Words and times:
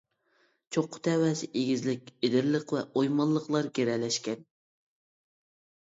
چوققا 0.77 1.01
تەۋەسى 1.07 1.49
ئېگىزلىك، 1.59 2.09
ئېدىرلىق 2.15 2.75
ۋە 2.79 2.83
ئويمانلىقلار 2.89 3.73
گىرەلەشكەن. 3.79 4.45